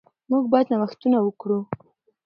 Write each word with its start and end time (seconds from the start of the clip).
موږ 0.29 0.43
باید 0.51 0.67
نوښتونه 0.79 1.17
وکړو. 1.21 1.59